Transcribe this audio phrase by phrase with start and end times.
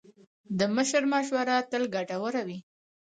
[0.59, 2.59] د مشر مشوره تل ګټوره وي.